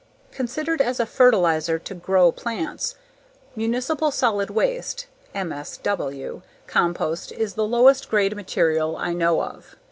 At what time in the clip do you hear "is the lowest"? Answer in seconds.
7.31-8.09